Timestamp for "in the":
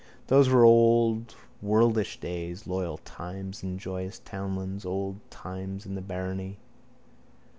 5.85-6.01